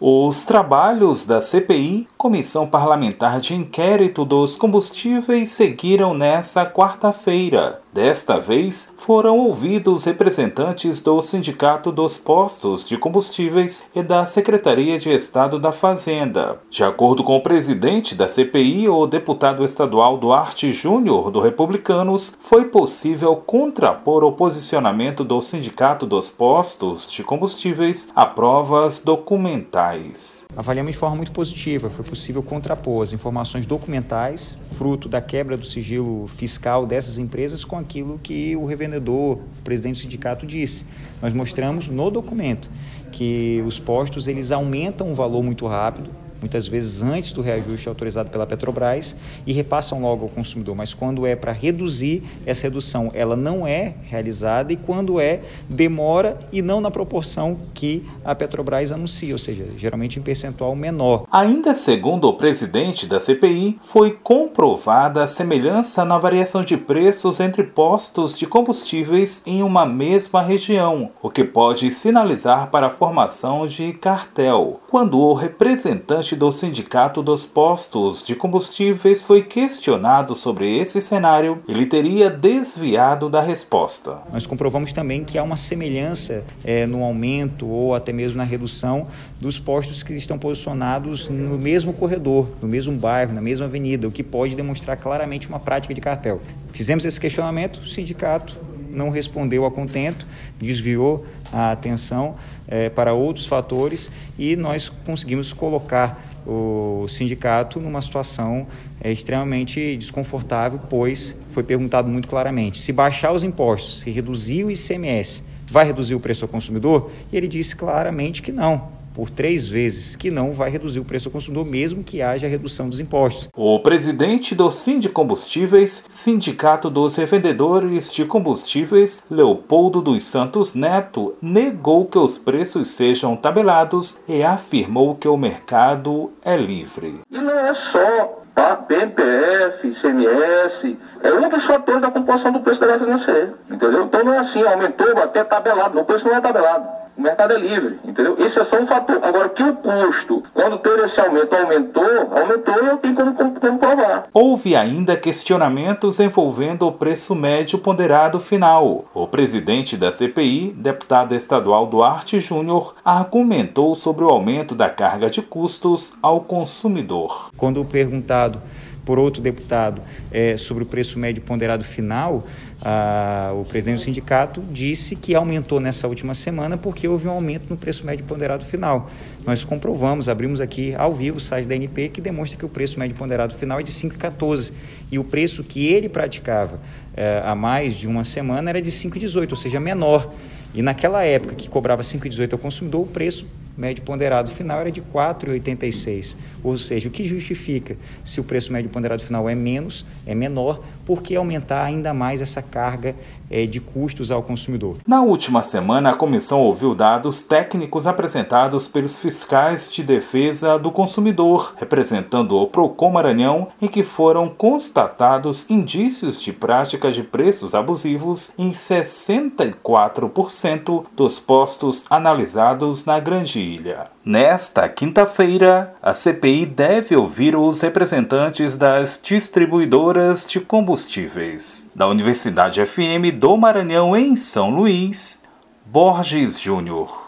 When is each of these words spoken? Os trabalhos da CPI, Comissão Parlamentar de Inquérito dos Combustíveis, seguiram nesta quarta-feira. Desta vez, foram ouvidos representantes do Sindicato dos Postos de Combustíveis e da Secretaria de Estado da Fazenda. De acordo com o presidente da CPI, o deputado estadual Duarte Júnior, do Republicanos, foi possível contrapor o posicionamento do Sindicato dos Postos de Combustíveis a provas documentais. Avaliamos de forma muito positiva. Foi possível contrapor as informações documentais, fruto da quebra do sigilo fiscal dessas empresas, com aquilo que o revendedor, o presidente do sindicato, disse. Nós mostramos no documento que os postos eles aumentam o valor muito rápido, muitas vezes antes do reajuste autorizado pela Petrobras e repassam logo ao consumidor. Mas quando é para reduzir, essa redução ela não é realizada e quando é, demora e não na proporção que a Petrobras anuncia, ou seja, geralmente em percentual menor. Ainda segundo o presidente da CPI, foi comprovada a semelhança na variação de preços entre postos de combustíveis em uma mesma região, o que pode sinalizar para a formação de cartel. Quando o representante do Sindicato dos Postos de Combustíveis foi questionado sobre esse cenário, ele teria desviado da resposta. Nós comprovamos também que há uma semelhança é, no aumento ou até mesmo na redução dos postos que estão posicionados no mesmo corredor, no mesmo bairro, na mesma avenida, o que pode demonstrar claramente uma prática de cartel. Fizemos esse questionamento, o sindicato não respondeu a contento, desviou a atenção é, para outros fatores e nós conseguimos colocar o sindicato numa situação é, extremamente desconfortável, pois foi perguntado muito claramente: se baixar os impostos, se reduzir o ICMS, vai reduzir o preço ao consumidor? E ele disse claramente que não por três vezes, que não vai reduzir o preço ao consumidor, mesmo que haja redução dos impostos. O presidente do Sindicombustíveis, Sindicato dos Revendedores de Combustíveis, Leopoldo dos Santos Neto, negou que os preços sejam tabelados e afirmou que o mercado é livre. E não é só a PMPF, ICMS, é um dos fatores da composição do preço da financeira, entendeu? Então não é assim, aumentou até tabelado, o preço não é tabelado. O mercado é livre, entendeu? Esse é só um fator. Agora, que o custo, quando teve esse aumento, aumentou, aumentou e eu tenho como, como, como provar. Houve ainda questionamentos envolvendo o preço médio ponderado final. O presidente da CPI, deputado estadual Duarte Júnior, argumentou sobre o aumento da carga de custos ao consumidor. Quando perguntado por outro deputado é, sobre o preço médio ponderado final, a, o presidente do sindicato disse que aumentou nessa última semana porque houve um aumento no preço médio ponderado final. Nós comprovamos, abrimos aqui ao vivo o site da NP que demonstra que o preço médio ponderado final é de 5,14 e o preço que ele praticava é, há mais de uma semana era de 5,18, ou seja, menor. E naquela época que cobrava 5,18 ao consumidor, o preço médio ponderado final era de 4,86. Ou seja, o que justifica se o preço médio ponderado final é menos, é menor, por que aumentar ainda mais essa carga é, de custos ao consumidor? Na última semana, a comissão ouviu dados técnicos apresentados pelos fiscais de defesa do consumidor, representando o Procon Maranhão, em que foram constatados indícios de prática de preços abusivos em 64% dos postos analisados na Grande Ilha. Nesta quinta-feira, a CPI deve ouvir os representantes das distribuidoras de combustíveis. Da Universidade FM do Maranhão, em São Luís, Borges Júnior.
Os 0.00 0.44
trabalhos 0.44 1.26
da 1.26 1.40
CPI, 1.40 2.06
Comissão 2.18 2.66
Parlamentar 2.66 3.40
de 3.40 3.54
Inquérito 3.54 4.24
dos 4.24 4.56
Combustíveis, 4.56 5.52
seguiram 5.52 6.12
nesta 6.12 6.66
quarta-feira. 6.66 7.80
Desta 7.92 8.38
vez, 8.38 8.92
foram 8.96 9.38
ouvidos 9.38 10.04
representantes 10.04 11.00
do 11.00 11.20
Sindicato 11.22 11.90
dos 11.90 12.18
Postos 12.18 12.86
de 12.86 12.98
Combustíveis 12.98 13.84
e 13.94 14.02
da 14.02 14.24
Secretaria 14.24 14.98
de 14.98 15.10
Estado 15.10 15.58
da 15.58 15.72
Fazenda. 15.72 16.60
De 16.70 16.84
acordo 16.84 17.24
com 17.24 17.36
o 17.36 17.40
presidente 17.40 18.14
da 18.14 18.28
CPI, 18.28 18.88
o 18.88 19.06
deputado 19.06 19.64
estadual 19.64 20.18
Duarte 20.18 20.70
Júnior, 20.70 21.30
do 21.30 21.40
Republicanos, 21.40 22.36
foi 22.38 22.66
possível 22.66 23.34
contrapor 23.36 24.22
o 24.22 24.32
posicionamento 24.32 25.24
do 25.24 25.40
Sindicato 25.40 26.04
dos 26.04 26.30
Postos 26.30 27.10
de 27.10 27.24
Combustíveis 27.24 28.10
a 28.14 28.26
provas 28.26 29.02
documentais. 29.02 30.46
Avaliamos 30.56 30.92
de 30.92 30.98
forma 30.98 31.16
muito 31.16 31.32
positiva. 31.32 31.88
Foi 31.90 32.04
possível 32.08 32.42
contrapor 32.42 33.02
as 33.02 33.12
informações 33.12 33.66
documentais, 33.66 34.56
fruto 34.76 35.08
da 35.08 35.20
quebra 35.20 35.56
do 35.56 35.66
sigilo 35.66 36.26
fiscal 36.26 36.86
dessas 36.86 37.18
empresas, 37.18 37.62
com 37.64 37.76
aquilo 37.76 38.18
que 38.22 38.56
o 38.56 38.64
revendedor, 38.64 39.36
o 39.36 39.62
presidente 39.62 39.96
do 39.96 40.02
sindicato, 40.02 40.46
disse. 40.46 40.86
Nós 41.20 41.34
mostramos 41.34 41.88
no 41.88 42.10
documento 42.10 42.70
que 43.12 43.62
os 43.66 43.78
postos 43.78 44.26
eles 44.26 44.50
aumentam 44.50 45.12
o 45.12 45.14
valor 45.14 45.42
muito 45.42 45.66
rápido, 45.66 46.10
muitas 46.40 46.66
vezes 46.66 47.02
antes 47.02 47.32
do 47.32 47.42
reajuste 47.42 47.88
autorizado 47.88 48.30
pela 48.30 48.46
Petrobras 48.46 49.14
e 49.46 49.52
repassam 49.52 50.00
logo 50.00 50.24
ao 50.24 50.28
consumidor. 50.28 50.74
Mas 50.74 50.94
quando 50.94 51.26
é 51.26 51.34
para 51.34 51.52
reduzir, 51.52 52.22
essa 52.46 52.64
redução 52.64 53.10
ela 53.14 53.36
não 53.36 53.66
é 53.66 53.94
realizada 54.04 54.72
e 54.72 54.76
quando 54.76 55.20
é, 55.20 55.40
demora 55.68 56.38
e 56.52 56.62
não 56.62 56.80
na 56.80 56.90
proporção 56.90 57.58
que 57.74 58.04
a 58.24 58.34
Petrobras 58.34 58.92
anuncia, 58.92 59.32
ou 59.32 59.38
seja, 59.38 59.66
geralmente 59.76 60.18
em 60.18 60.22
percentual 60.22 60.74
menor. 60.74 61.24
Ainda 61.30 61.74
segundo 61.74 62.28
o 62.28 62.34
presidente 62.34 63.06
da 63.06 63.20
CPI, 63.20 63.78
foi 63.80 64.12
comprovada 64.12 65.22
a 65.22 65.26
semelhança 65.26 66.04
na 66.04 66.18
variação 66.18 66.62
de 66.62 66.76
preços 66.76 67.40
entre 67.40 67.62
postos 67.62 68.38
de 68.38 68.46
combustíveis 68.46 69.42
em 69.46 69.62
uma 69.62 69.86
mesma 69.86 70.42
região, 70.42 71.10
o 71.22 71.30
que 71.30 71.44
pode 71.44 71.90
sinalizar 71.90 72.70
para 72.70 72.86
a 72.86 72.90
formação 72.90 73.66
de 73.66 73.92
cartel. 73.92 74.80
Quando 74.88 75.18
o 75.18 75.34
representante 75.34 76.27
do 76.34 76.50
Sindicato 76.52 77.22
dos 77.22 77.46
Postos 77.46 78.22
de 78.22 78.34
Combustíveis 78.34 79.22
foi 79.22 79.42
questionado 79.42 80.34
sobre 80.34 80.78
esse 80.78 81.00
cenário, 81.00 81.62
ele 81.68 81.86
teria 81.86 82.30
desviado 82.30 83.28
da 83.28 83.40
resposta. 83.40 84.18
Nós 84.32 84.46
comprovamos 84.46 84.92
também 84.92 85.24
que 85.24 85.38
há 85.38 85.42
uma 85.42 85.56
semelhança 85.56 86.44
é, 86.64 86.86
no 86.86 87.02
aumento 87.02 87.66
ou 87.66 87.94
até 87.94 88.12
mesmo 88.12 88.36
na 88.36 88.44
redução 88.44 89.06
dos 89.40 89.58
postos 89.58 90.02
que 90.02 90.14
estão 90.14 90.38
posicionados 90.38 91.28
no 91.28 91.58
mesmo 91.58 91.92
corredor, 91.92 92.48
no 92.60 92.68
mesmo 92.68 92.96
bairro, 92.96 93.32
na 93.32 93.40
mesma 93.40 93.66
avenida, 93.66 94.08
o 94.08 94.10
que 94.10 94.22
pode 94.22 94.56
demonstrar 94.56 94.96
claramente 94.96 95.48
uma 95.48 95.58
prática 95.58 95.94
de 95.94 96.00
cartel. 96.00 96.40
Fizemos 96.72 97.04
esse 97.04 97.20
questionamento, 97.20 97.78
o 97.78 97.86
sindicato 97.86 98.56
não 98.90 99.10
respondeu 99.10 99.64
a 99.64 99.70
contento, 99.70 100.26
desviou 100.58 101.24
a 101.52 101.72
atenção 101.72 102.36
é, 102.66 102.88
para 102.88 103.12
outros 103.14 103.46
fatores 103.46 104.10
e 104.38 104.56
nós 104.56 104.88
conseguimos 105.04 105.52
colocar 105.52 106.22
o 106.46 107.06
sindicato 107.08 107.78
numa 107.80 108.00
situação 108.00 108.66
é, 109.00 109.12
extremamente 109.12 109.96
desconfortável, 109.96 110.80
pois 110.88 111.36
foi 111.52 111.62
perguntado 111.62 112.08
muito 112.08 112.28
claramente: 112.28 112.80
se 112.80 112.92
baixar 112.92 113.32
os 113.32 113.44
impostos, 113.44 114.00
se 114.00 114.10
reduzir 114.10 114.64
o 114.64 114.70
ICMS, 114.70 115.42
vai 115.70 115.86
reduzir 115.86 116.14
o 116.14 116.20
preço 116.20 116.44
ao 116.44 116.48
consumidor? 116.48 117.10
E 117.32 117.36
ele 117.36 117.48
disse 117.48 117.76
claramente 117.76 118.42
que 118.42 118.52
não 118.52 118.97
por 119.18 119.30
três 119.30 119.66
vezes, 119.66 120.14
que 120.14 120.30
não 120.30 120.52
vai 120.52 120.70
reduzir 120.70 121.00
o 121.00 121.04
preço 121.04 121.26
ao 121.26 121.32
consumidor, 121.32 121.66
mesmo 121.66 122.04
que 122.04 122.22
haja 122.22 122.46
redução 122.46 122.88
dos 122.88 123.00
impostos. 123.00 123.48
O 123.56 123.80
presidente 123.80 124.54
do 124.54 124.70
Sindicombustíveis, 124.70 126.04
Sindicato 126.08 126.88
dos 126.88 127.16
Revendedores 127.16 128.12
de 128.12 128.24
Combustíveis, 128.24 129.26
Leopoldo 129.28 130.00
dos 130.00 130.22
Santos 130.22 130.72
Neto, 130.72 131.34
negou 131.42 132.06
que 132.06 132.16
os 132.16 132.38
preços 132.38 132.92
sejam 132.92 133.34
tabelados 133.34 134.20
e 134.28 134.44
afirmou 134.44 135.16
que 135.16 135.26
o 135.26 135.36
mercado 135.36 136.30
é 136.44 136.56
livre. 136.56 137.22
E 137.28 137.40
não 137.40 137.58
é 137.58 137.74
só 137.74 138.44
a 138.54 138.76
PMPF, 138.76 139.88
ICMS, 139.88 140.96
é 141.24 141.32
um 141.32 141.48
dos 141.48 141.64
fatores 141.64 142.02
da 142.02 142.12
composição 142.12 142.52
do 142.52 142.60
preço 142.60 142.82
da 142.82 142.96
financeira, 142.96 143.54
entendeu? 143.68 144.04
Então 144.04 144.22
não 144.22 144.34
é 144.34 144.38
assim, 144.38 144.62
aumentou 144.62 145.10
até 145.18 145.42
tabelado, 145.42 145.98
o 145.98 146.04
preço 146.04 146.28
não 146.28 146.36
é 146.36 146.40
tabelado. 146.40 147.07
O 147.18 147.20
mercado 147.20 147.52
é 147.52 147.58
livre, 147.58 147.98
entendeu? 148.04 148.36
Esse 148.38 148.60
é 148.60 148.64
só 148.64 148.80
um 148.80 148.86
fator. 148.86 149.18
Agora, 149.20 149.48
que 149.48 149.60
o 149.60 149.74
custo, 149.74 150.40
quando 150.54 150.78
teve 150.78 151.02
esse 151.02 151.20
aumento, 151.20 151.52
aumentou, 151.52 152.04
aumentou 152.30 152.84
e 152.84 152.86
eu 152.86 152.96
tenho 152.98 153.14
como, 153.16 153.34
como, 153.34 153.60
como 153.60 153.78
provar. 153.80 154.28
Houve 154.32 154.76
ainda 154.76 155.16
questionamentos 155.16 156.20
envolvendo 156.20 156.86
o 156.86 156.92
preço 156.92 157.34
médio 157.34 157.76
ponderado 157.76 158.38
final. 158.38 159.06
O 159.12 159.26
presidente 159.26 159.96
da 159.96 160.12
CPI, 160.12 160.72
deputado 160.78 161.34
estadual 161.34 161.86
Duarte 161.86 162.38
Júnior, 162.38 162.94
argumentou 163.04 163.96
sobre 163.96 164.24
o 164.24 164.28
aumento 164.28 164.76
da 164.76 164.88
carga 164.88 165.28
de 165.28 165.42
custos 165.42 166.16
ao 166.22 166.42
consumidor. 166.42 167.50
Quando 167.56 167.84
perguntado 167.84 168.62
por 169.08 169.18
outro 169.18 169.40
deputado 169.40 170.02
é, 170.30 170.58
sobre 170.58 170.82
o 170.82 170.86
preço 170.86 171.18
médio 171.18 171.40
ponderado 171.40 171.82
final, 171.82 172.46
a, 172.82 173.52
o 173.54 173.64
presidente 173.64 174.00
do 174.00 174.02
sindicato 174.02 174.62
disse 174.70 175.16
que 175.16 175.34
aumentou 175.34 175.80
nessa 175.80 176.06
última 176.06 176.34
semana 176.34 176.76
porque 176.76 177.08
houve 177.08 177.26
um 177.26 177.30
aumento 177.30 177.70
no 177.70 177.76
preço 177.78 178.04
médio 178.04 178.26
ponderado 178.26 178.66
final. 178.66 179.10
Nós 179.46 179.64
comprovamos, 179.64 180.28
abrimos 180.28 180.60
aqui 180.60 180.94
ao 180.94 181.14
vivo 181.14 181.38
o 181.38 181.40
site 181.40 181.66
da 181.66 181.74
NP 181.74 182.10
que 182.10 182.20
demonstra 182.20 182.58
que 182.58 182.66
o 182.66 182.68
preço 182.68 183.00
médio 183.00 183.16
ponderado 183.16 183.54
final 183.54 183.80
é 183.80 183.82
de 183.82 183.90
5,14 183.90 184.74
e 185.10 185.18
o 185.18 185.24
preço 185.24 185.64
que 185.64 185.86
ele 185.86 186.10
praticava 186.10 186.78
é, 187.16 187.40
há 187.42 187.54
mais 187.54 187.94
de 187.94 188.06
uma 188.06 188.24
semana 188.24 188.68
era 188.68 188.82
de 188.82 188.90
5,18, 188.90 189.52
ou 189.52 189.56
seja, 189.56 189.80
menor. 189.80 190.30
E 190.74 190.82
naquela 190.82 191.24
época 191.24 191.54
que 191.54 191.66
cobrava 191.70 192.02
5,18 192.02 192.52
ao 192.52 192.58
consumidor, 192.58 193.00
o 193.00 193.06
preço 193.06 193.46
médio 193.78 194.02
ponderado 194.02 194.50
final 194.50 194.80
era 194.80 194.90
de 194.90 195.00
4,86. 195.00 196.36
Ou 196.64 196.76
seja, 196.76 197.08
o 197.08 197.12
que 197.12 197.24
justifica 197.24 197.96
se 198.24 198.40
o 198.40 198.44
preço 198.44 198.72
médio 198.72 198.90
ponderado 198.90 199.22
final 199.22 199.48
é 199.48 199.54
menos, 199.54 200.04
é 200.26 200.34
menor, 200.34 200.80
por 201.06 201.22
que 201.22 201.36
aumentar 201.36 201.84
ainda 201.84 202.12
mais 202.12 202.40
essa 202.40 202.60
carga 202.60 203.14
é, 203.48 203.64
de 203.64 203.80
custos 203.80 204.30
ao 204.30 204.42
consumidor? 204.42 204.98
Na 205.06 205.22
última 205.22 205.62
semana, 205.62 206.10
a 206.10 206.14
comissão 206.14 206.60
ouviu 206.60 206.94
dados 206.94 207.42
técnicos 207.42 208.06
apresentados 208.06 208.88
pelos 208.88 209.16
fiscais 209.16 209.90
de 209.92 210.02
defesa 210.02 210.78
do 210.78 210.90
consumidor, 210.90 211.74
representando 211.78 212.56
o 212.56 212.66
Procon 212.66 213.12
Maranhão, 213.12 213.68
em 213.80 213.88
que 213.88 214.02
foram 214.02 214.48
constatados 214.48 215.64
indícios 215.70 216.42
de 216.42 216.52
prática 216.52 217.12
de 217.12 217.22
preços 217.22 217.74
abusivos 217.74 218.50
em 218.58 218.70
64% 218.70 221.04
dos 221.16 221.38
postos 221.38 222.04
analisados 222.10 223.04
na 223.04 223.20
Grande 223.20 223.67
Ilha. 223.74 224.06
Nesta 224.24 224.88
quinta-feira, 224.88 225.94
a 226.02 226.12
CPI 226.12 226.66
deve 226.66 227.14
ouvir 227.14 227.54
os 227.54 227.80
representantes 227.80 228.76
das 228.76 229.20
distribuidoras 229.22 230.46
de 230.46 230.60
combustíveis. 230.60 231.88
Da 231.94 232.06
Universidade 232.06 232.84
FM 232.84 233.32
do 233.38 233.56
Maranhão, 233.56 234.16
em 234.16 234.34
São 234.36 234.70
Luís, 234.70 235.40
Borges 235.84 236.60
Júnior. 236.60 237.16